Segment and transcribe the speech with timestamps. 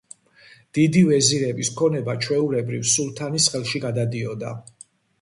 [0.77, 4.61] დიდი ვეზირების ქონება ჩვეულებრივ სულთანის ხელში გადადიოდა.